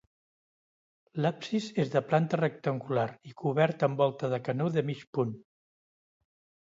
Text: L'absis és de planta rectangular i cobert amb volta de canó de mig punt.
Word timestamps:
L'absis 1.25 1.67
és 1.83 1.91
de 1.95 2.01
planta 2.07 2.39
rectangular 2.41 3.05
i 3.33 3.37
cobert 3.43 3.85
amb 3.89 4.01
volta 4.05 4.33
de 4.35 4.41
canó 4.49 4.71
de 4.79 4.85
mig 4.89 5.05
punt. 5.19 5.39